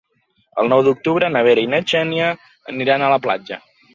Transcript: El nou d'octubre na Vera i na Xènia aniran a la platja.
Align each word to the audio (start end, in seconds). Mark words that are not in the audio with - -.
El 0.61 0.69
nou 0.71 0.79
d'octubre 0.87 1.29
na 1.33 1.43
Vera 1.49 1.63
i 1.65 1.69
na 1.75 1.81
Xènia 1.93 2.31
aniran 2.75 3.05
a 3.09 3.13
la 3.15 3.21
platja. 3.27 3.63